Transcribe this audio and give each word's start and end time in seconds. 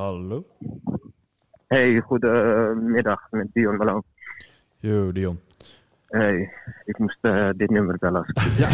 Hallo. 0.00 0.44
Hey, 1.66 2.00
goedemiddag 2.00 3.30
met 3.30 3.48
Dion 3.52 3.76
Malone. 3.76 4.02
Yo, 4.78 5.12
Dion. 5.12 5.40
Hey, 6.06 6.52
ik 6.84 6.98
moest 6.98 7.18
uh, 7.22 7.48
dit 7.56 7.70
nummer 7.70 7.96
bellen. 7.98 8.24
ja, 8.58 8.68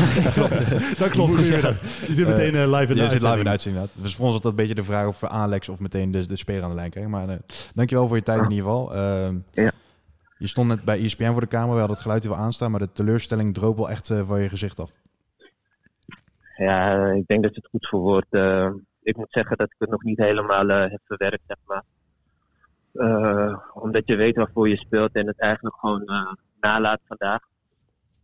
dat 0.98 1.08
klopt. 1.08 1.34
Goedemiddag. 1.36 1.80
Je 2.06 2.14
zit 2.14 2.26
meteen 2.26 2.54
uh, 2.54 2.78
live 2.78 2.92
in 2.92 2.96
de 2.96 3.02
Je 3.02 3.08
zit 3.08 3.22
live 3.22 3.38
in 3.38 3.44
de 3.44 3.50
uitzending. 3.50 3.88
Dus 3.92 4.16
voor 4.16 4.26
ons 4.26 4.34
dat 4.34 4.50
een 4.50 4.56
beetje 4.56 4.74
de 4.74 4.82
vraag 4.82 5.06
of 5.06 5.20
we 5.20 5.28
Alex 5.28 5.68
of 5.68 5.80
meteen 5.80 6.10
de, 6.10 6.26
de 6.26 6.36
speler 6.36 6.62
aan 6.62 6.70
de 6.70 6.76
lijn 6.76 6.90
krijgen. 6.90 7.12
Maar 7.12 7.28
uh, 7.28 7.34
dankjewel 7.74 8.06
voor 8.08 8.16
je 8.16 8.22
tijd 8.22 8.42
in 8.42 8.50
ieder 8.50 8.64
geval. 8.64 8.94
Ehm, 8.94 9.36
ja. 9.52 9.70
Je 10.38 10.46
stond 10.46 10.68
net 10.68 10.84
bij 10.84 11.04
ESPN 11.04 11.32
voor 11.32 11.40
de 11.40 11.48
camera. 11.48 11.72
We 11.72 11.78
hadden 11.78 11.96
het 11.96 12.04
geluid 12.04 12.24
even 12.24 12.36
aanstaan, 12.36 12.70
maar 12.70 12.80
de 12.80 12.92
teleurstelling 12.92 13.54
droop 13.54 13.76
wel 13.76 13.90
echt 13.90 14.12
van 14.26 14.42
je 14.42 14.48
gezicht 14.48 14.80
af. 14.80 14.90
Ja, 16.56 17.10
ik 17.10 17.26
denk 17.26 17.42
dat 17.42 17.54
je 17.54 17.60
het 17.60 17.70
goed 17.70 17.86
verwoordt. 17.86 18.30
Ik 19.06 19.16
moet 19.16 19.32
zeggen 19.32 19.56
dat 19.56 19.70
ik 19.70 19.76
het 19.78 19.90
nog 19.90 20.02
niet 20.02 20.18
helemaal 20.18 20.68
heb 20.68 21.00
verwerkt, 21.04 21.44
zeg 21.46 21.58
maar. 21.64 21.84
omdat 23.74 24.02
je 24.06 24.16
weet 24.16 24.36
waarvoor 24.36 24.68
je 24.68 24.76
speelt 24.76 25.12
en 25.12 25.26
het 25.26 25.38
eigenlijk 25.38 25.76
gewoon 25.76 26.36
nalaat 26.60 27.00
vandaag. 27.06 27.40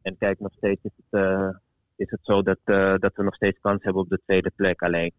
En 0.03 0.17
kijk, 0.19 0.41
nog 0.41 0.53
steeds 0.57 0.81
is 0.83 0.91
het, 0.97 1.21
uh, 1.21 1.49
is 1.97 2.11
het 2.11 2.21
zo 2.23 2.43
dat, 2.43 2.59
uh, 2.65 2.95
dat 2.99 3.13
we 3.15 3.23
nog 3.23 3.35
steeds 3.35 3.59
kans 3.61 3.83
hebben 3.83 4.03
op 4.03 4.09
de 4.09 4.21
tweede 4.25 4.51
plek. 4.57 4.83
Alleen, 4.83 5.13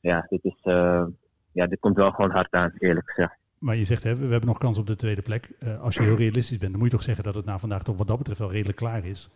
ja, 0.00 0.26
dit, 0.28 0.44
is, 0.44 0.60
uh, 0.64 1.04
ja, 1.52 1.66
dit 1.66 1.80
komt 1.80 1.96
wel 1.96 2.10
gewoon 2.10 2.30
hard 2.30 2.52
aan, 2.52 2.72
eerlijk 2.78 3.10
gezegd. 3.10 3.38
Maar 3.58 3.76
je 3.76 3.84
zegt, 3.84 4.02
hè, 4.02 4.16
we 4.16 4.26
hebben 4.26 4.48
nog 4.48 4.58
kans 4.58 4.78
op 4.78 4.86
de 4.86 4.96
tweede 4.96 5.22
plek. 5.22 5.50
als 5.80 5.94
je 5.94 6.02
heel 6.02 6.16
realistisch 6.16 6.58
bent, 6.58 6.70
dan 6.70 6.80
moet 6.80 6.90
je 6.90 6.96
toch 6.96 7.06
zeggen 7.06 7.24
dat 7.24 7.34
het 7.34 7.44
na 7.44 7.58
vandaag 7.58 7.82
toch 7.82 7.96
wat 7.96 8.08
dat 8.08 8.18
betreft 8.18 8.38
wel 8.38 8.50
redelijk 8.50 8.76
klaar 8.76 9.04
is. 9.04 9.30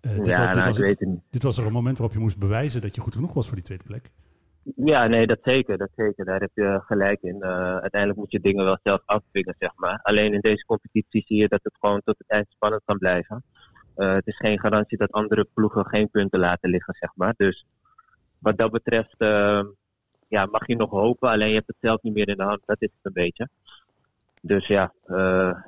dit 0.00 0.10
ja, 0.12 0.16
was, 0.16 0.26
dit, 0.26 0.36
nou, 0.36 0.66
was 0.66 0.78
ik 0.78 0.84
weet 0.84 0.98
het 0.98 1.08
niet. 1.08 1.20
dit 1.30 1.42
was 1.42 1.58
er 1.58 1.66
een 1.66 1.72
moment 1.72 1.98
waarop 1.98 2.16
je 2.16 2.22
moest 2.22 2.38
bewijzen 2.38 2.80
dat 2.80 2.94
je 2.94 3.00
goed 3.00 3.14
genoeg 3.14 3.32
was 3.32 3.46
voor 3.46 3.56
die 3.56 3.64
tweede 3.64 3.84
plek. 3.84 4.10
Ja, 4.76 5.06
nee, 5.06 5.26
dat 5.26 5.38
zeker, 5.42 5.78
dat 5.78 5.90
zeker. 5.96 6.24
Daar 6.24 6.40
heb 6.40 6.50
je 6.54 6.80
gelijk 6.84 7.22
in. 7.22 7.36
Uh, 7.40 7.76
uiteindelijk 7.76 8.20
moet 8.20 8.30
je 8.30 8.40
dingen 8.40 8.64
wel 8.64 8.78
zelf 8.82 9.02
afdwingen, 9.04 9.54
zeg 9.58 9.72
maar. 9.76 10.00
Alleen 10.02 10.32
in 10.32 10.40
deze 10.40 10.64
competitie 10.64 11.24
zie 11.26 11.36
je 11.36 11.48
dat 11.48 11.60
het 11.62 11.76
gewoon 11.80 12.00
tot 12.04 12.18
het 12.18 12.28
eind 12.28 12.46
spannend 12.48 12.82
kan 12.84 12.98
blijven. 12.98 13.44
Uh, 13.96 14.14
het 14.14 14.26
is 14.26 14.36
geen 14.36 14.60
garantie 14.60 14.98
dat 14.98 15.12
andere 15.12 15.46
ploegen 15.54 15.86
geen 15.86 16.10
punten 16.10 16.38
laten 16.38 16.70
liggen, 16.70 16.94
zeg 16.94 17.10
maar. 17.14 17.34
Dus 17.36 17.66
wat 18.38 18.58
dat 18.58 18.70
betreft 18.70 19.14
uh, 19.18 19.64
ja, 20.28 20.46
mag 20.46 20.66
je 20.66 20.76
nog 20.76 20.90
hopen, 20.90 21.28
alleen 21.28 21.48
je 21.48 21.54
hebt 21.54 21.66
het 21.66 21.76
zelf 21.80 22.02
niet 22.02 22.14
meer 22.14 22.28
in 22.28 22.36
de 22.36 22.42
hand. 22.42 22.60
Dat 22.66 22.82
is 22.82 22.90
het 22.94 23.04
een 23.06 23.22
beetje. 23.24 23.48
Dus 24.42 24.66
ja, 24.66 24.92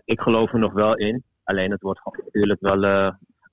ik 0.04 0.20
geloof 0.20 0.52
er 0.52 0.58
nog 0.58 0.72
wel 0.72 0.96
in. 0.96 1.24
Alleen 1.44 1.70
het 1.70 1.82
wordt 1.82 2.00
natuurlijk 2.04 2.60
wel, 2.60 2.80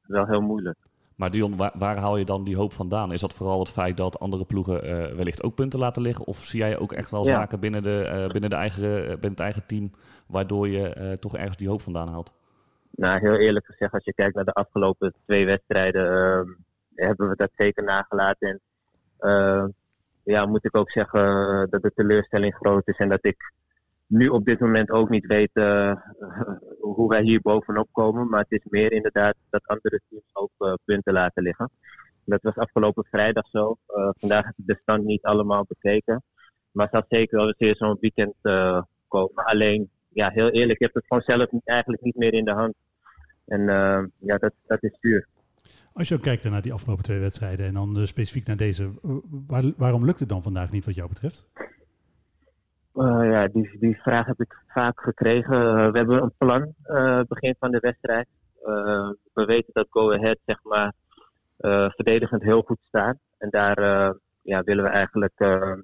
wel 0.02 0.28
heel 0.28 0.42
moeilijk. 0.42 0.87
Maar 1.18 1.32
Dion, 1.32 1.58
waar, 1.58 1.72
waar, 1.74 1.98
haal 1.98 2.18
je 2.18 2.26
dan 2.26 2.44
die 2.44 2.56
hoop 2.56 2.74
vandaan? 2.74 3.12
Is 3.12 3.22
dat 3.22 3.34
vooral 3.34 3.60
het 3.60 3.70
feit 3.70 3.98
dat 3.98 4.20
andere 4.20 4.46
ploegen 4.46 4.86
uh, 4.86 5.16
wellicht 5.16 5.44
ook 5.44 5.56
punten 5.56 5.80
laten 5.80 6.02
liggen? 6.02 6.26
Of 6.26 6.38
zie 6.38 6.60
jij 6.60 6.78
ook 6.78 6.92
echt 6.92 7.12
wel 7.12 7.26
zaken 7.26 7.60
binnen, 7.60 7.84
de, 7.84 8.04
uh, 8.06 8.32
binnen, 8.32 8.50
de 8.50 8.56
eigen, 8.56 8.84
uh, 8.84 9.06
binnen 9.08 9.30
het 9.30 9.40
eigen 9.40 9.66
team 9.66 9.92
waardoor 10.28 10.68
je 10.68 11.18
toch 11.20 11.36
ergens 11.36 11.58
die 11.58 11.70
hoop 11.70 11.82
vandaan 11.82 12.08
haalt? 12.08 12.34
Nou, 12.92 13.20
heel 13.20 13.36
eerlijk 13.36 13.66
gezegd, 13.66 13.94
als 13.94 14.04
je 14.04 14.14
kijkt 14.14 14.36
naar 14.36 14.46
de 14.46 14.54
afgelopen 14.54 15.14
twee 15.26 15.46
wedstrijden, 15.46 16.12
ehm, 16.12 16.48
hebben 16.96 17.30
we 17.30 17.36
dat 17.36 17.52
zeker 17.56 17.84
nagelaten. 17.84 18.50
En 18.50 18.60
ehm, 19.18 19.68
ja, 20.24 20.46
moet 20.46 20.66
ik 20.66 20.76
ook 20.76 20.92
zeggen 20.92 21.22
dat 21.70 21.82
de 21.82 21.92
teleurstelling 21.96 22.56
groot 22.56 22.88
is 22.88 22.98
en 22.98 23.10
dat 23.10 23.26
ik 23.26 23.52
nu 24.08 24.28
op 24.28 24.46
dit 24.46 24.60
moment 24.60 24.90
ook 24.92 25.10
niet 25.10 25.26
weten 25.26 26.04
hoe 26.80 27.10
wij 27.10 27.22
hier 27.22 27.42
bovenop 27.42 27.88
komen. 27.92 28.30
Maar 28.30 28.46
het 28.48 28.62
is 28.62 28.66
meer 28.70 28.92
inderdaad 28.92 29.36
dat 29.50 29.68
andere 29.68 30.02
teams 30.10 30.30
ook 30.34 30.52
uh, 30.60 30.74
punten 30.86 31.14
laten 31.14 31.44
liggen. 31.44 31.70
Dat 32.26 32.42
was 32.42 32.56
afgelopen 32.56 33.06
vrijdag 33.10 33.48
zo. 33.48 33.78
Uh, 33.88 34.10
vandaag 34.18 34.46
heb 34.46 34.54
ik 34.58 34.68
de 34.68 34.80
stand 34.82 35.04
niet 35.04 35.24
allemaal 35.24 35.66
bekeken. 35.68 36.24
Maar 36.72 36.88
het 36.92 36.96
zal 36.96 37.20
zeker 37.20 37.38
wel 37.38 37.54
weer 37.58 37.76
zo'n 37.76 37.98
weekend 38.00 38.34
komen. 39.08 39.46
Alleen, 39.46 39.90
ja, 40.08 40.30
heel 40.30 40.50
eerlijk, 40.50 40.80
je 40.80 40.86
hebt 40.86 40.96
het 40.96 41.06
gewoon 41.08 41.24
zelf 41.24 41.62
eigenlijk 41.64 42.02
niet 42.02 42.16
meer 42.16 42.34
in 42.34 42.46
de 42.46 42.54
hand. 42.54 42.74
En 43.46 43.62
ja, 44.20 44.38
dat, 44.38 44.54
dat 44.66 44.84
is 44.84 44.98
duur. 45.00 45.28
Als 45.94 46.08
je 46.08 46.16
ook 46.16 46.22
kijkt 46.22 46.44
naar 46.44 46.62
die 46.62 46.74
afgelopen 46.74 47.04
twee 47.04 47.20
wedstrijden 47.20 47.66
en 47.66 47.74
dan 47.74 48.08
specifiek 48.08 48.48
naar 48.48 48.58
deze, 48.58 48.92
waar, 49.48 49.64
waarom 49.78 50.06
lukt 50.06 50.20
het 50.20 50.30
dan 50.30 50.44
vandaag 50.44 50.72
niet 50.72 50.86
wat 50.86 50.96
jou 50.96 51.10
betreft? 51.10 51.50
Uh, 52.98 53.30
ja, 53.32 53.48
die, 53.48 53.78
die 53.80 54.02
vraag 54.02 54.26
heb 54.26 54.40
ik 54.40 54.64
vaak 54.68 55.02
gekregen. 55.02 55.54
Uh, 55.54 55.92
we 55.92 55.98
hebben 55.98 56.22
een 56.22 56.34
plan 56.38 56.74
uh, 56.86 57.22
begin 57.28 57.56
van 57.60 57.72
de 57.72 57.80
wedstrijd. 57.80 58.28
we 59.34 59.46
weten 59.46 59.74
dat 59.74 59.88
Go 59.90 60.14
Ahead 60.14 60.38
zeg 60.46 60.64
maar, 60.64 60.94
verdedigend 61.96 62.44
heel 62.44 62.62
goed 62.62 62.80
staat. 62.88 63.18
En 63.38 63.50
daar 63.50 63.80
ja, 64.42 64.64
willen 64.64 64.84
we 64.84 64.90
eigenlijk 64.90 65.34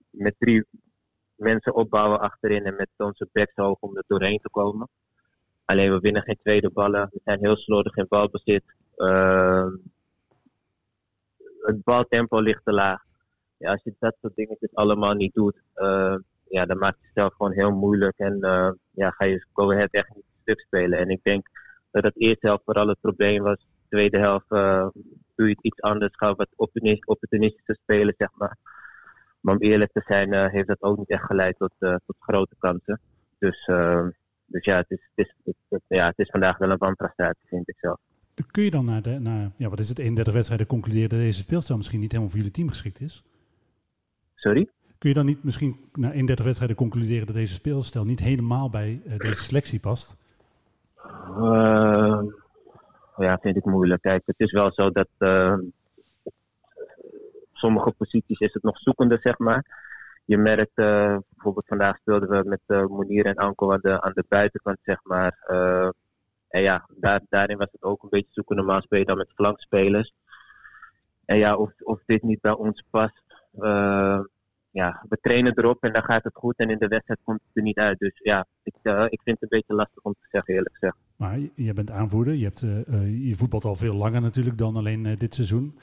met 0.09 0.35
drie 0.37 0.65
mensen 1.35 1.75
opbouwen 1.75 2.19
achterin 2.19 2.65
en 2.65 2.75
met 2.75 2.89
onze 2.97 3.29
backs 3.31 3.55
hoog 3.55 3.79
om 3.79 3.97
er 3.97 4.03
doorheen 4.07 4.39
te 4.39 4.49
komen. 4.49 4.87
Alleen 5.65 5.91
we 5.91 5.99
winnen 5.99 6.21
geen 6.21 6.39
tweede 6.43 6.69
ballen. 6.69 7.09
We 7.11 7.21
zijn 7.23 7.39
heel 7.39 7.55
slordig 7.55 7.95
in 7.95 8.05
balbezit. 8.09 8.63
het 11.61 11.83
baltempo 11.83 12.39
ligt 12.39 12.65
te 12.65 12.73
laag. 12.73 13.01
Ja, 13.57 13.71
als 13.71 13.83
je 13.83 13.95
dat 13.99 14.15
soort 14.21 14.35
dingetjes 14.35 14.75
allemaal 14.75 15.13
niet 15.13 15.33
doet, 15.33 15.61
ja, 16.53 16.65
dan 16.65 16.77
maakt 16.77 16.97
het 17.01 17.11
zelf 17.13 17.33
gewoon 17.33 17.51
heel 17.51 17.71
moeilijk. 17.71 18.17
En 18.17 18.37
uh, 18.41 18.71
ja, 18.91 19.09
ga 19.09 19.25
je 19.25 19.45
Go 19.53 19.71
Ahead 19.71 19.91
echt 19.91 20.15
niet 20.15 20.23
stuk 20.41 20.59
spelen. 20.59 20.99
En 20.99 21.09
ik 21.09 21.19
denk 21.23 21.47
dat 21.91 22.03
het 22.03 22.17
eerste 22.21 22.47
helft 22.47 22.63
vooral 22.63 22.87
het 22.87 22.99
probleem 23.01 23.43
was. 23.43 23.57
De 23.57 23.87
tweede 23.89 24.19
helft 24.19 24.45
uh, 24.49 24.87
doe 25.35 25.47
je 25.47 25.53
het 25.53 25.63
iets 25.63 25.81
anders. 25.81 26.15
Ga 26.15 26.35
wat 26.35 26.47
opportunistische 27.05 27.77
spelen, 27.81 28.13
zeg 28.17 28.29
maar. 28.33 28.57
Maar 29.39 29.55
om 29.55 29.61
eerlijk 29.61 29.91
te 29.91 30.03
zijn, 30.05 30.33
uh, 30.33 30.47
heeft 30.47 30.67
dat 30.67 30.81
ook 30.81 30.97
niet 30.97 31.09
echt 31.09 31.23
geleid 31.23 31.57
tot, 31.57 31.73
tot 31.79 32.15
grote 32.19 32.55
kansen. 32.57 32.99
Dus, 33.39 33.65
dus 34.45 34.65
ja, 34.65 34.77
het 34.77 34.91
is, 34.91 35.09
het, 35.15 35.27
is, 35.43 35.53
het, 35.69 35.81
ja, 35.87 36.07
het 36.07 36.19
is 36.19 36.29
vandaag 36.29 36.57
wel 36.57 36.69
een 36.69 36.77
wanprestatie, 36.77 37.47
vind 37.47 37.69
ik 37.69 37.77
zelf. 37.79 37.99
Kun 38.51 38.63
je 38.63 38.71
dan 38.71 38.85
naar, 38.85 39.01
de, 39.01 39.19
naar 39.19 39.51
ja, 39.57 39.69
wat 39.69 39.79
is 39.79 39.89
het, 39.89 39.99
31 39.99 40.33
wedstrijden 40.33 40.67
concluderen 40.67 41.09
dat 41.09 41.19
deze 41.19 41.39
speelstijl 41.39 41.77
misschien 41.77 41.99
niet 41.99 42.11
helemaal 42.11 42.31
voor 42.31 42.39
jullie 42.39 42.55
team 42.55 42.69
geschikt 42.69 42.99
is? 42.99 43.23
Sorry? 44.35 44.69
Kun 45.03 45.11
je 45.11 45.17
dan 45.17 45.27
niet 45.27 45.43
misschien 45.43 45.89
na 45.93 46.11
31 46.11 46.45
wedstrijden 46.45 46.77
concluderen 46.77 47.25
dat 47.25 47.35
deze 47.35 47.53
speelstijl 47.53 48.05
niet 48.05 48.19
helemaal 48.19 48.69
bij 48.69 49.01
uh, 49.05 49.17
deze 49.17 49.43
selectie 49.43 49.79
past? 49.79 50.17
Uh, 51.37 52.21
ja, 53.17 53.37
vind 53.41 53.55
ik 53.55 53.65
moeilijk. 53.65 54.01
Kijk, 54.01 54.23
het 54.25 54.39
is 54.39 54.51
wel 54.51 54.71
zo 54.71 54.89
dat 54.89 55.07
uh, 55.19 55.57
sommige 57.53 57.91
posities 57.91 58.39
is 58.39 58.53
het 58.53 58.63
nog 58.63 58.77
zoekende, 58.77 59.17
zeg 59.21 59.37
maar. 59.37 59.65
Je 60.25 60.37
merkt, 60.37 60.75
bijvoorbeeld 60.75 61.67
vandaag 61.67 61.97
speelden 61.97 62.29
we 62.29 62.49
met 62.49 62.89
Monier 62.89 63.25
en 63.25 63.35
Anko 63.35 63.71
aan 63.71 64.11
de, 64.13 64.25
buitenkant, 64.27 64.77
zeg 64.83 64.99
maar. 65.03 65.37
en 66.47 66.61
ja, 66.61 66.85
daar, 66.95 67.21
daarin 67.29 67.57
was 67.57 67.71
het 67.71 67.83
ook 67.83 68.03
een 68.03 68.09
beetje 68.09 68.33
zoeken. 68.33 68.55
Normaal 68.55 68.81
speel 68.81 68.99
je 68.99 69.05
dan 69.05 69.17
met 69.17 69.33
flankspelers. 69.35 70.13
En 71.25 71.37
ja, 71.37 71.55
of, 71.55 71.71
of 71.79 71.99
dit 72.05 72.23
niet 72.23 72.41
bij 72.41 72.53
ons 72.55 72.83
past 72.89 73.21
ja, 74.73 75.05
we 75.09 75.17
trainen 75.21 75.57
erop 75.57 75.83
en 75.83 75.93
dan 75.93 76.03
gaat 76.03 76.23
het 76.23 76.35
goed. 76.35 76.57
En 76.57 76.69
in 76.69 76.77
de 76.77 76.87
wedstrijd 76.87 77.19
komt 77.23 77.39
het 77.47 77.57
er 77.57 77.61
niet 77.61 77.77
uit. 77.77 77.99
Dus 77.99 78.19
ja, 78.23 78.45
ik, 78.63 78.75
uh, 78.83 79.05
ik 79.09 79.21
vind 79.23 79.39
het 79.39 79.41
een 79.41 79.57
beetje 79.57 79.73
lastig 79.73 80.03
om 80.03 80.13
te 80.13 80.27
zeggen, 80.29 80.53
eerlijk 80.53 80.73
gezegd. 80.73 80.97
Maar 81.15 81.39
je 81.55 81.73
bent 81.73 81.91
aanvoerder. 81.91 82.33
Je, 82.33 82.43
hebt, 82.43 82.61
uh, 82.61 83.27
je 83.27 83.35
voetbalt 83.35 83.65
al 83.65 83.75
veel 83.75 83.95
langer 83.95 84.21
natuurlijk 84.21 84.57
dan 84.57 84.75
alleen 84.75 85.05
uh, 85.05 85.17
dit 85.17 85.33
seizoen. 85.33 85.77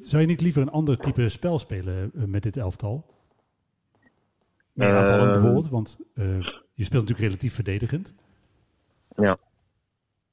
zou 0.00 0.22
je 0.22 0.28
niet 0.28 0.40
liever 0.40 0.62
een 0.62 0.70
ander 0.70 0.98
type 0.98 1.28
spel 1.28 1.58
spelen 1.58 2.10
met 2.14 2.42
dit 2.42 2.56
elftal? 2.56 3.06
Meer 4.72 4.96
aanvallend 4.96 5.32
bijvoorbeeld, 5.32 5.68
want 5.68 5.98
je 6.72 6.84
speelt 6.84 7.02
natuurlijk 7.02 7.28
relatief 7.28 7.54
verdedigend. 7.54 8.14
Ja, 9.16 9.38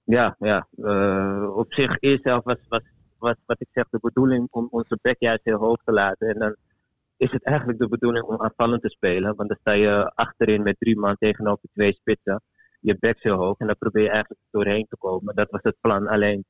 ja, 0.03 0.35
ja. 0.39 0.67
op 1.47 1.73
zich, 1.73 1.97
eerst 1.99 2.23
zelf 2.23 2.43
was, 2.43 2.57
was, 2.67 2.81
was 3.17 3.35
wat 3.45 3.61
ik 3.61 3.67
zeg 3.71 3.89
de 3.89 3.99
bedoeling 4.01 4.47
om 4.49 4.67
onze 4.69 4.99
bek 5.01 5.15
juist 5.19 5.43
heel 5.43 5.57
hoog 5.57 5.81
te 5.83 5.91
laten. 5.91 6.27
En 6.27 6.39
dan 6.39 6.55
is 7.21 7.31
het 7.31 7.43
eigenlijk 7.43 7.79
de 7.79 7.87
bedoeling 7.87 8.25
om 8.25 8.41
aanvallend 8.41 8.81
te 8.81 8.89
spelen. 8.89 9.35
Want 9.35 9.49
dan 9.49 9.57
sta 9.59 9.71
je 9.71 10.11
achterin 10.15 10.63
met 10.63 10.79
drie 10.79 10.99
man 10.99 11.15
tegenover 11.19 11.69
twee 11.73 11.93
spitsen. 11.93 12.41
Je 12.79 12.97
backs 12.99 13.23
heel 13.23 13.37
hoog 13.37 13.57
en 13.57 13.67
dan 13.67 13.75
probeer 13.79 14.03
je 14.03 14.09
eigenlijk 14.09 14.41
doorheen 14.51 14.85
te 14.89 14.97
komen. 14.97 15.35
Dat 15.35 15.49
was 15.49 15.61
het 15.63 15.75
plan. 15.81 16.07
Alleen, 16.07 16.45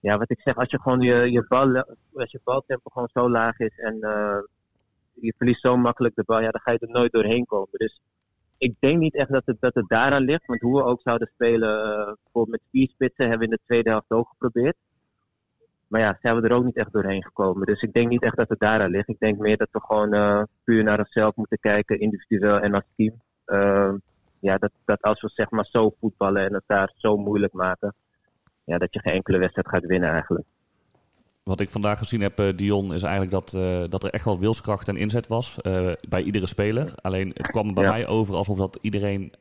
ja, 0.00 0.18
wat 0.18 0.30
ik 0.30 0.40
zeg, 0.40 0.56
als 0.56 0.70
je 0.70 0.80
gewoon 0.80 1.00
je, 1.00 1.30
je 1.30 1.44
bal, 1.48 1.76
als 2.14 2.30
je 2.30 2.40
baltempo 2.44 2.90
gewoon 2.90 3.08
zo 3.12 3.30
laag 3.30 3.58
is 3.58 3.78
en 3.78 3.96
uh, 4.00 4.38
je 5.12 5.34
verliest 5.36 5.60
zo 5.60 5.76
makkelijk 5.76 6.14
de 6.14 6.24
bal, 6.26 6.40
ja, 6.40 6.50
dan 6.50 6.60
ga 6.60 6.72
je 6.72 6.78
er 6.78 6.88
nooit 6.88 7.12
doorheen 7.12 7.44
komen. 7.44 7.68
Dus 7.72 8.00
ik 8.58 8.74
denk 8.78 8.98
niet 8.98 9.14
echt 9.14 9.30
dat 9.30 9.46
het, 9.46 9.56
dat 9.60 9.74
het 9.74 9.88
daaraan 9.88 10.24
ligt. 10.24 10.46
Want 10.46 10.60
hoe 10.60 10.76
we 10.76 10.84
ook 10.84 11.00
zouden 11.00 11.30
spelen, 11.34 11.86
uh, 11.88 12.12
bijvoorbeeld 12.22 12.48
met 12.48 12.70
vier 12.70 12.88
spitsen, 12.88 13.28
hebben 13.28 13.38
we 13.38 13.54
in 13.54 13.58
de 13.60 13.66
tweede 13.66 13.90
helft 13.90 14.10
ook 14.10 14.28
geprobeerd. 14.28 14.76
Maar 15.92 16.00
ja, 16.00 16.18
zijn 16.20 16.36
we 16.36 16.48
er 16.48 16.54
ook 16.54 16.64
niet 16.64 16.76
echt 16.76 16.92
doorheen 16.92 17.22
gekomen. 17.22 17.66
Dus 17.66 17.82
ik 17.82 17.92
denk 17.92 18.08
niet 18.08 18.22
echt 18.22 18.36
dat 18.36 18.48
het 18.48 18.58
daaraan 18.58 18.90
ligt. 18.90 19.08
Ik 19.08 19.18
denk 19.18 19.38
meer 19.38 19.56
dat 19.56 19.68
we 19.72 19.80
gewoon 19.80 20.14
uh, 20.14 20.42
puur 20.64 20.82
naar 20.82 20.98
onszelf 20.98 21.36
moeten 21.36 21.58
kijken, 21.60 22.00
individueel 22.00 22.60
en 22.60 22.74
als 22.74 22.84
team. 22.96 23.14
Uh, 23.46 23.92
ja, 24.38 24.58
dat, 24.58 24.70
dat 24.84 25.02
als 25.02 25.20
we 25.20 25.30
zeg 25.34 25.50
maar 25.50 25.66
zo 25.70 25.94
voetballen 26.00 26.46
en 26.46 26.54
het 26.54 26.62
daar 26.66 26.92
zo 26.96 27.16
moeilijk 27.16 27.52
maken, 27.52 27.94
ja, 28.64 28.78
dat 28.78 28.92
je 28.92 29.00
geen 29.00 29.12
enkele 29.12 29.38
wedstrijd 29.38 29.68
gaat 29.68 29.86
winnen 29.86 30.10
eigenlijk. 30.10 30.46
wat 31.42 31.60
ik 31.60 31.70
vandaag 31.70 31.98
gezien 31.98 32.20
heb, 32.20 32.40
uh, 32.40 32.56
Dion, 32.56 32.94
is 32.94 33.02
eigenlijk 33.02 33.32
dat, 33.32 33.52
uh, 33.52 33.84
dat 33.88 34.04
er 34.04 34.10
echt 34.10 34.24
wel 34.24 34.38
wilskracht 34.38 34.88
en 34.88 34.96
inzet 34.96 35.26
was 35.26 35.58
bij 36.08 36.22
iedere 36.22 36.46
speler. 36.46 36.92
Alleen 36.96 37.28
het 37.34 37.50
kwam 37.50 37.74
bij 37.74 37.84
ja. 37.84 37.90
mij 37.90 38.06
over 38.06 38.34
alsof 38.34 38.56
dat 38.56 38.78
iedereen 38.80 39.32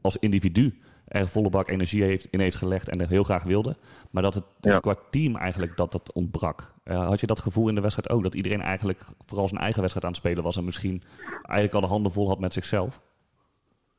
als 0.00 0.16
individu 0.16 0.78
er 1.08 1.28
volle 1.28 1.50
bak 1.50 1.68
energie 1.68 2.02
heeft, 2.02 2.26
in 2.30 2.40
heeft 2.40 2.56
gelegd 2.56 2.88
en 2.88 3.00
er 3.00 3.08
heel 3.08 3.22
graag 3.22 3.42
wilde. 3.42 3.76
Maar 4.10 4.22
dat 4.22 4.34
het 4.34 4.44
ja. 4.60 4.78
qua 4.78 4.94
team 5.10 5.36
eigenlijk 5.36 5.76
dat 5.76 5.92
dat 5.92 6.12
ontbrak. 6.12 6.72
had 6.84 7.20
je 7.20 7.26
dat 7.26 7.40
gevoel 7.40 7.68
in 7.68 7.74
de 7.74 7.80
wedstrijd 7.80 8.10
ook? 8.10 8.22
Dat 8.22 8.34
iedereen 8.34 8.60
eigenlijk 8.60 9.00
vooral 9.26 9.48
zijn 9.48 9.60
eigen 9.60 9.80
wedstrijd 9.80 10.06
aan 10.06 10.12
het 10.12 10.20
spelen 10.20 10.42
was 10.42 10.56
en 10.56 10.64
misschien 10.64 11.02
eigenlijk 11.42 11.74
al 11.74 11.80
de 11.80 11.86
handen 11.86 12.12
vol 12.12 12.28
had 12.28 12.38
met 12.38 12.52
zichzelf? 12.52 13.00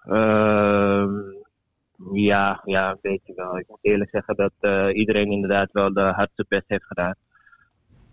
Ehm, 0.04 1.12
ja, 2.14 2.62
ja, 2.66 2.90
een 2.90 2.98
beetje 3.02 3.34
wel. 3.36 3.58
Ik 3.58 3.68
moet 3.68 3.80
eerlijk 3.82 4.10
zeggen 4.10 4.36
dat 4.36 4.94
iedereen 4.94 5.32
inderdaad 5.32 5.72
wel 5.72 5.94
de 5.94 6.02
hardste 6.02 6.46
best 6.48 6.66
heeft 6.68 6.86
gedaan. 6.86 7.16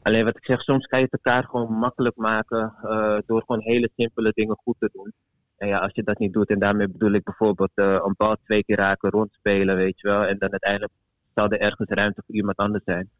Alleen 0.06 0.24
wat 0.24 0.36
ik 0.36 0.44
zeg, 0.44 0.60
soms 0.60 0.86
kan 0.86 0.98
je 0.98 1.04
het 1.10 1.20
elkaar 1.22 1.44
gewoon 1.44 1.72
makkelijk 1.72 2.16
maken 2.16 2.74
uh, 2.84 3.18
door 3.26 3.40
gewoon 3.40 3.60
hele 3.60 3.90
simpele 3.96 4.32
dingen 4.34 4.56
goed 4.64 4.76
te 4.78 4.90
doen. 4.92 5.12
En 5.56 5.68
ja, 5.68 5.78
als 5.78 5.94
je 5.94 6.02
dat 6.02 6.18
niet 6.18 6.32
doet, 6.32 6.50
en 6.50 6.58
daarmee 6.58 6.88
bedoel 6.88 7.12
ik 7.12 7.24
bijvoorbeeld 7.24 7.70
uh, 7.74 7.98
een 8.04 8.14
bal 8.16 8.36
twee 8.44 8.64
keer 8.64 8.76
raken, 8.76 9.10
rondspelen, 9.10 9.76
weet 9.76 10.00
je 10.00 10.08
wel. 10.08 10.24
En 10.24 10.38
dan 10.38 10.50
uiteindelijk 10.50 10.92
zal 11.34 11.50
er 11.50 11.60
ergens 11.60 11.88
ruimte 11.88 12.22
voor 12.26 12.34
iemand 12.34 12.56
anders 12.56 12.84
zijn. 12.84 13.10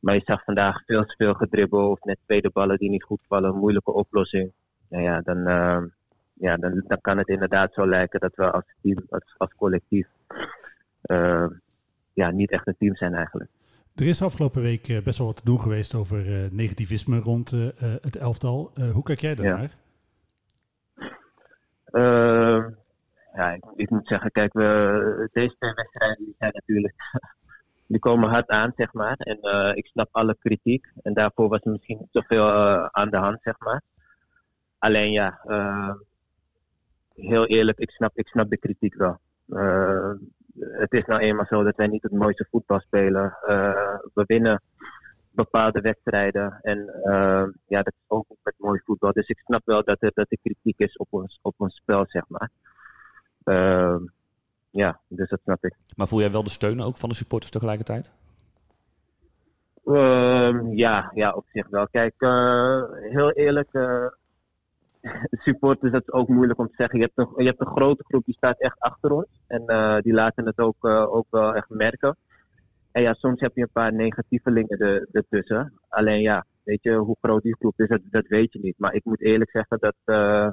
Maar 0.00 0.14
je 0.14 0.22
zag 0.24 0.44
vandaag 0.44 0.84
veel 0.86 1.04
te 1.04 1.14
veel 1.16 1.34
gedribbel 1.34 1.90
of 1.90 2.00
net 2.00 2.18
tweede 2.26 2.50
ballen 2.50 2.78
die 2.78 2.90
niet 2.90 3.02
goed 3.04 3.20
vallen, 3.28 3.56
moeilijke 3.56 3.92
oplossing. 3.92 4.52
En 4.88 5.02
ja, 5.02 5.20
dan, 5.20 5.38
uh, 5.38 5.82
ja 6.32 6.56
dan, 6.56 6.84
dan 6.86 7.00
kan 7.00 7.18
het 7.18 7.28
inderdaad 7.28 7.72
zo 7.72 7.86
lijken 7.86 8.20
dat 8.20 8.34
we 8.34 8.50
als 8.50 8.64
team, 8.82 8.98
als, 9.08 9.34
als 9.36 9.54
collectief, 9.56 10.06
ja, 12.12 12.30
niet 12.30 12.50
echt 12.50 12.66
een 12.66 12.76
team 12.78 12.96
zijn 12.96 13.14
eigenlijk. 13.14 13.50
Er 13.94 14.06
is 14.06 14.22
afgelopen 14.22 14.62
week 14.62 14.88
eh, 14.88 15.02
best 15.02 15.18
wel 15.18 15.26
wat 15.26 15.36
te 15.36 15.44
doen 15.44 15.60
geweest 15.60 15.94
over 15.94 16.48
negativisme 16.50 17.18
rond 17.18 17.50
het 17.80 18.16
elftal. 18.16 18.72
hoe 18.92 19.02
kijk 19.02 19.20
jij 19.20 19.34
daarnaar? 19.34 19.62
Ja, 19.62 19.83
ja 23.32 23.58
ik, 23.76 23.90
moet 23.90 24.06
zeggen, 24.06 24.30
kijk, 24.30 24.52
we, 24.52 25.28
deze 25.32 25.56
wedstrijden 25.58 26.34
zijn 26.38 26.52
natuurlijk, 26.52 26.94
die 27.92 27.98
komen 27.98 28.28
hard 28.28 28.48
aan, 28.48 28.72
zeg 28.76 28.92
maar. 28.92 29.16
En 29.16 29.38
ik 29.76 29.86
snap 29.86 30.08
alle 30.12 30.36
kritiek. 30.38 30.86
En 31.02 31.14
daarvoor 31.14 31.48
was 31.48 31.60
er 31.62 31.70
misschien 31.70 31.98
niet 31.98 32.08
zoveel 32.12 32.50
aan 32.90 33.10
de 33.10 33.16
hand, 33.16 33.38
zeg 33.42 33.58
maar. 33.58 33.82
Alleen 34.78 35.12
ja, 35.12 35.40
heel 37.14 37.46
eerlijk, 37.46 37.78
ik 37.78 37.90
snap, 37.90 38.10
ik 38.14 38.28
snap 38.28 38.50
de 38.50 38.58
kritiek 38.58 38.94
wel 38.94 39.20
het 40.56 40.92
is 40.92 41.04
nou 41.04 41.20
eenmaal 41.20 41.46
zo 41.46 41.62
dat 41.62 41.76
wij 41.76 41.86
niet 41.86 42.02
het 42.02 42.12
mooiste 42.12 42.46
voetbal 42.50 42.80
spelen. 42.80 43.36
We 44.14 44.24
winnen 44.26 44.62
bepaalde 45.30 45.80
wedstrijden. 45.80 46.58
En 46.62 47.00
ja, 47.66 47.82
dat 47.82 47.92
is 47.92 48.04
ook 48.06 48.26
met 48.42 48.54
mooi 48.58 48.80
Dus 49.12 49.28
ik 49.28 49.38
snap 49.38 49.62
wel 49.64 49.84
dat 49.84 50.02
er, 50.02 50.10
dat 50.14 50.26
er 50.28 50.38
kritiek 50.42 50.78
is 50.78 50.96
op 50.96 51.06
ons, 51.10 51.38
op 51.42 51.54
ons 51.56 51.76
spel, 51.76 52.04
zeg 52.08 52.24
maar. 52.28 52.50
Uh, 53.44 53.96
ja, 54.70 55.00
dus 55.08 55.28
dat 55.28 55.40
snap 55.42 55.64
ik. 55.64 55.76
Maar 55.96 56.08
voel 56.08 56.20
jij 56.20 56.30
wel 56.30 56.44
de 56.44 56.50
steun 56.50 56.80
ook 56.80 56.96
van 56.96 57.08
de 57.08 57.14
supporters 57.14 57.50
tegelijkertijd? 57.50 58.12
Ehm, 59.84 60.72
ja, 60.72 61.10
ja, 61.14 61.32
op 61.32 61.44
zich 61.52 61.68
wel. 61.68 61.88
Kijk, 61.88 62.14
heel 63.10 63.32
eerlijk, 63.32 63.70
supporters, 65.46 65.92
dat 65.92 66.02
is 66.02 66.12
ook 66.12 66.28
moeilijk 66.28 66.58
om 66.58 66.66
te 66.66 66.74
zeggen. 66.76 66.98
Je 66.98 67.04
hebt 67.04 67.18
een, 67.18 67.44
je 67.44 67.48
hebt 67.48 67.60
een 67.60 67.76
grote 67.76 68.04
groep 68.04 68.24
die 68.24 68.34
staat 68.34 68.60
echt 68.60 68.80
achter 68.80 69.12
ons. 69.12 69.26
En 69.46 69.62
uh, 69.66 69.98
die 69.98 70.12
laten 70.12 70.46
het 70.46 70.58
ook, 70.58 70.84
ook 70.84 71.26
wel 71.30 71.54
echt 71.54 71.68
merken. 71.68 72.16
En 72.94 73.02
ja, 73.02 73.14
soms 73.14 73.40
heb 73.40 73.54
je 73.54 73.62
een 73.62 73.68
paar 73.72 73.92
negatievelingen 73.92 74.78
er, 74.78 75.08
ertussen. 75.12 75.72
Alleen 75.88 76.20
ja, 76.20 76.44
weet 76.64 76.82
je, 76.82 76.94
hoe 76.94 77.16
groot 77.20 77.42
die 77.42 77.56
groep 77.56 77.80
is, 77.80 77.98
dat, 78.10 78.26
weet 78.26 78.52
je 78.52 78.58
niet. 78.58 78.78
Maar 78.78 78.94
ik 78.94 79.04
moet 79.04 79.20
eerlijk 79.20 79.50
zeggen 79.50 79.78
dat, 79.80 79.96
uh, 80.04 80.50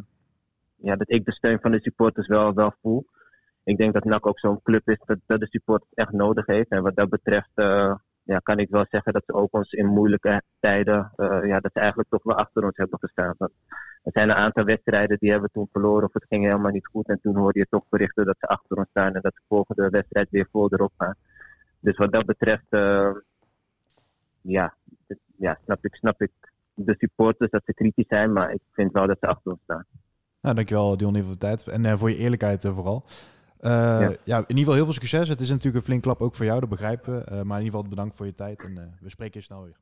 ja, 0.75 0.96
dat 0.96 1.12
ik 1.12 1.25
de 1.25 1.31
steun 1.31 1.60
van 1.60 1.72
de 1.72 1.81
supporters 1.81 2.28
wel, 2.28 2.54
wel 2.54 2.74
voel. 2.81 3.06
Ik 3.63 3.78
denk 3.78 3.94
dat 3.94 4.04
NAC 4.04 4.28
ook 4.28 4.40
zo'n 4.40 4.62
club 4.62 4.90
is 4.90 5.00
dat, 5.06 5.18
dat 5.25 5.40
de 5.40 5.48
supporters 5.48 5.92
echt 5.94 6.12
nodig 6.12 6.46
heeft. 6.46 6.69
En 6.69 6.84
wat 6.84 6.96
dat 6.96 7.10
betreft 7.10 7.52
ja, 8.24 8.38
kan 8.44 8.60
ik 8.60 8.69
wel 8.69 8.86
zeggen 8.90 9.13
dat 9.13 9.24
ze 9.25 9.34
ook 9.34 9.54
ons 9.54 9.72
in 9.72 9.86
moeilijke 9.86 10.42
tijden, 10.60 11.12
ja, 11.44 11.60
dat 11.60 11.72
ze 11.74 11.80
eigenlijk 11.80 12.10
toch 12.10 12.24
wel 12.24 12.36
achter 12.36 12.63
ons 12.63 12.78
hebben 12.78 13.00
gestaan. 13.00 13.36
Er 14.04 14.12
zijn 14.12 14.30
een 14.30 14.36
aantal 14.36 14.63
wedstrijden 14.63 15.18
die 15.19 15.31
hebben 15.31 15.50
we 15.54 15.60
toen 15.60 15.69
verloren 15.72 16.08
of 16.08 16.13
het 16.13 16.25
ging 16.30 16.44
helemaal 16.44 16.72
niet 16.72 16.88
goed. 16.88 17.08
En 17.08 17.19
toen 17.22 17.36
hoorde 17.36 17.60
je 17.60 17.68
toch 17.69 17.84
berichten 17.90 18.25
dat 18.25 18.36
ze 18.40 18.48
achter 18.48 18.78
ons 18.78 18.90
staan 18.90 19.13
en 19.13 19.22
dat 19.22 19.34
de 19.34 19.42
volgende 19.48 19.90
wedstrijd 19.90 20.30
weer 20.30 20.48
vol 20.52 20.74
erop 20.74 20.94
gaan. 20.98 21.16
Dus 21.80 21.98
wat 21.98 22.12
dat 22.12 22.25
betreft, 22.25 22.68
ja, 24.42 24.74
ja 25.41 25.59
snap, 25.63 25.85
ik, 25.85 25.95
snap 25.95 26.21
ik 26.21 26.31
de 26.73 26.95
supporters 26.97 27.51
dat 27.51 27.61
ze 27.65 27.73
kritisch 27.73 28.07
zijn, 28.07 28.33
maar 28.33 28.53
ik 28.53 28.61
vind 28.71 28.91
wel 28.91 29.07
dat 29.07 29.17
ze 29.19 29.27
achter 29.27 29.51
ons 29.51 29.61
staan. 29.63 29.85
Nou, 30.41 30.55
dankjewel 30.55 30.97
Dion 30.97 31.21
voor 31.21 31.31
de 31.31 31.38
tijd 31.38 31.67
en 31.67 31.83
uh, 31.83 31.97
voor 31.97 32.09
je 32.09 32.17
eerlijkheid 32.17 32.65
uh, 32.65 32.73
vooral. 32.73 33.05
Ja. 33.59 33.99
ja. 34.23 34.38
in 34.38 34.43
ieder 34.47 34.57
geval 34.57 34.73
heel 34.73 34.83
veel 34.83 34.93
succes. 34.93 35.29
Het 35.29 35.39
is 35.39 35.49
natuurlijk 35.49 35.75
een 35.75 35.81
flink 35.81 36.01
klap 36.01 36.21
ook 36.21 36.35
voor 36.35 36.45
jou, 36.45 36.59
dat 36.59 36.69
begrijpen 36.69 37.13
we. 37.13 37.23
maar 37.29 37.59
in 37.59 37.65
ieder 37.65 37.79
geval 37.79 37.89
bedankt 37.89 38.15
voor 38.15 38.25
je 38.25 38.35
tijd 38.35 38.63
en 38.63 38.97
we 38.99 39.09
spreken 39.09 39.39
je 39.39 39.45
snel 39.45 39.63
weer. 39.63 39.77